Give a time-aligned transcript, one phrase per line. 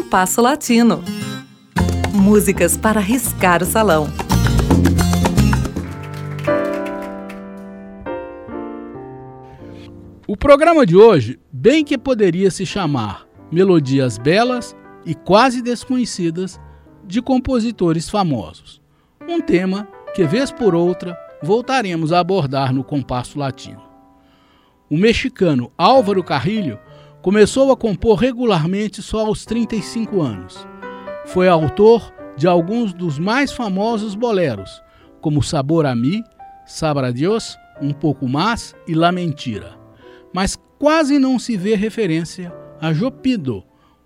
[0.00, 1.04] Compasso Latino.
[2.14, 4.06] Músicas para riscar o salão.
[10.26, 14.74] O programa de hoje, bem que poderia se chamar Melodias Belas
[15.04, 16.58] e Quase Desconhecidas
[17.04, 18.80] de Compositores Famosos.
[19.28, 23.82] Um tema que, vez por outra, voltaremos a abordar no Compasso Latino.
[24.88, 26.80] O mexicano Álvaro Carrilho
[27.22, 30.66] começou a compor regularmente só aos 35 anos.
[31.26, 34.82] Foi autor de alguns dos mais famosos boleros,
[35.20, 36.22] como Sabor a mim,
[36.66, 39.80] Sabra Dios, Um Pouco Mais e La Mentira
[40.32, 43.64] mas quase não se vê referência a Jopido,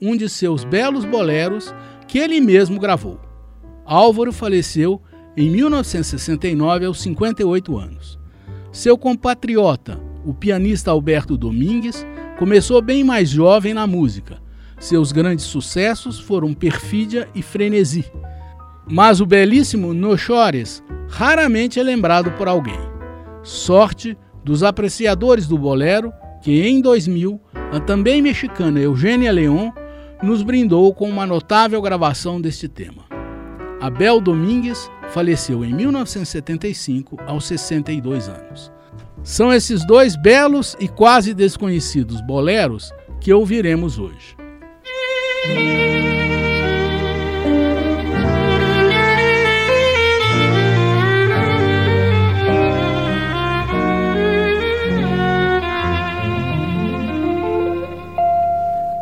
[0.00, 1.74] um de seus belos boleros
[2.08, 3.20] que ele mesmo gravou.
[3.84, 5.00] Álvaro faleceu
[5.36, 8.18] em 1969 aos 58 anos.
[8.72, 12.04] Seu compatriota, o pianista Alberto Domingues,
[12.36, 14.38] começou bem mais jovem na música.
[14.78, 18.04] Seus grandes sucessos foram Perfídia e Frenesi.
[18.86, 22.78] Mas o belíssimo No Chores raramente é lembrado por alguém.
[23.42, 26.12] Sorte dos apreciadores do bolero,
[26.42, 27.40] que em 2000
[27.72, 29.70] a também mexicana Eugênia Leon
[30.22, 33.04] nos brindou com uma notável gravação deste tema.
[33.80, 38.75] Abel Domingues faleceu em 1975 aos 62 anos.
[39.26, 44.36] São esses dois belos e quase desconhecidos boleros que ouviremos hoje.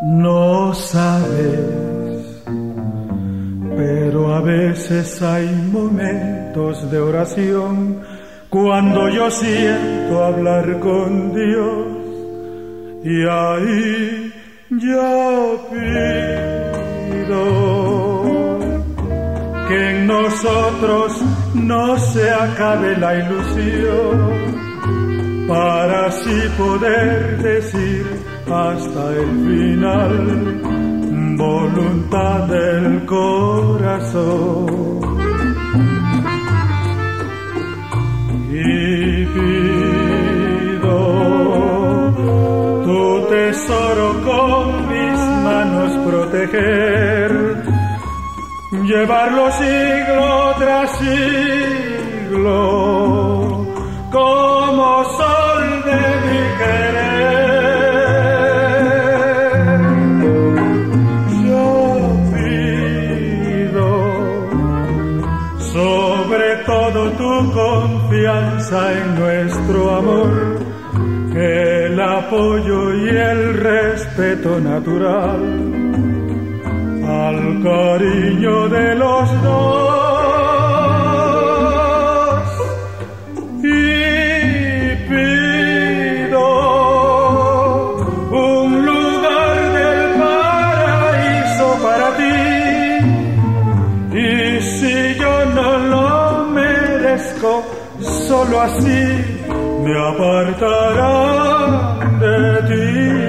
[0.04, 2.42] No sabes,
[3.76, 8.13] pero a veces hay momentos de oración
[8.54, 11.86] cuando yo siento hablar con Dios
[13.02, 14.32] y ahí
[14.70, 17.42] yo pido
[19.66, 21.20] que en nosotros
[21.54, 24.44] no se acabe la ilusión
[25.48, 28.06] para así poder decir
[28.46, 30.62] hasta el final,
[31.36, 34.74] voluntad del corazón.
[46.46, 47.32] Proteger,
[48.84, 52.56] llevarlo siglo tras siglo
[54.10, 57.04] como sol de mi querer.
[61.46, 61.68] Yo
[62.34, 63.90] pido
[65.72, 70.32] sobre todo tu confianza en nuestro amor,
[71.34, 75.83] el apoyo y el respeto natural
[77.08, 79.94] al cariño de los dos.
[83.62, 86.46] Y pido
[88.30, 92.38] un lugar del paraíso para ti.
[94.18, 96.08] Y si yo no lo
[96.50, 97.52] merezco
[98.00, 99.04] solo así
[99.84, 101.70] me apartarán
[102.20, 102.38] de
[102.68, 103.23] ti.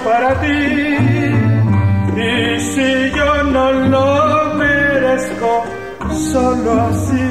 [0.00, 0.48] para ti.
[2.16, 5.64] Y si yo no lo merezco,
[6.10, 7.26] solo así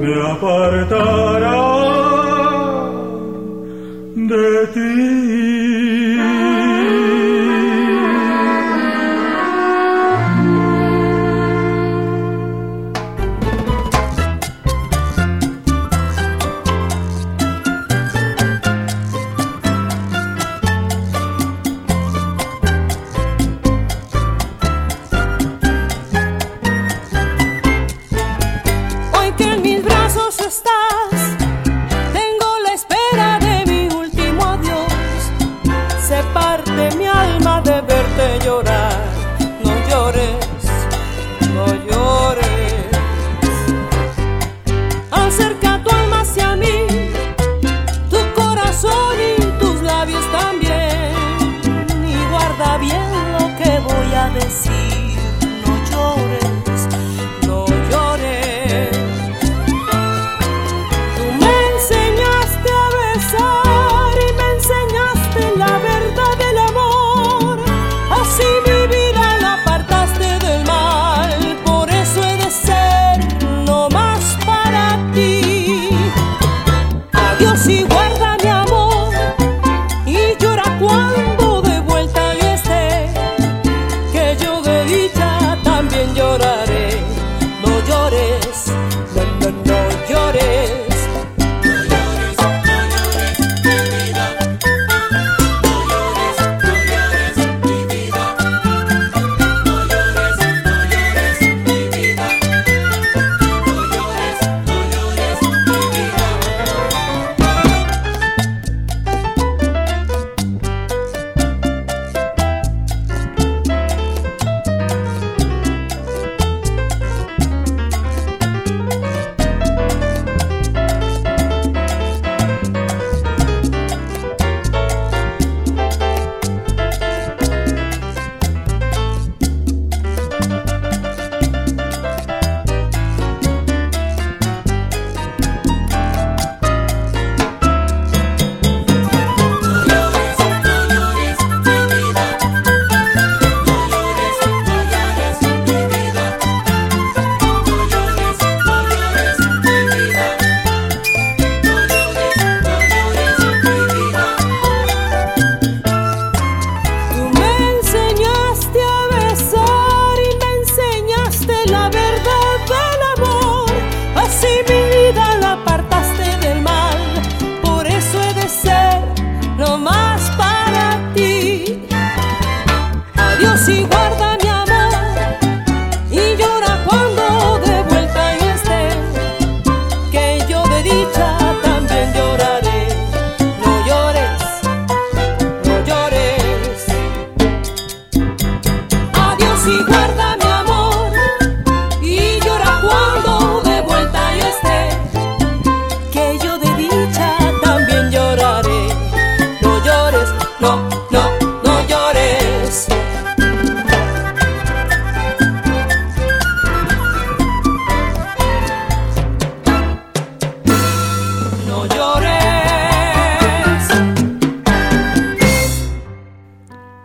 [0.00, 1.62] me apartará
[4.14, 5.61] de ti.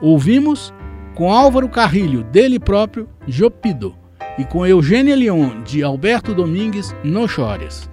[0.07, 0.74] Ouvimos
[1.15, 3.94] com Álvaro Carrilho, dele próprio, Jopido,
[4.39, 7.89] e com Eugênia Leon, de Alberto Domingues, No Chores.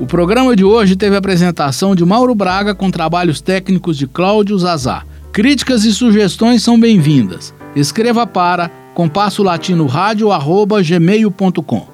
[0.00, 4.56] O programa de hoje teve a apresentação de Mauro Braga com trabalhos técnicos de Cláudio
[4.56, 5.04] Zazá.
[5.32, 7.54] Críticas e sugestões são bem-vindas.
[7.76, 9.86] Escreva para compasso latino
[10.82, 11.93] gmail.com.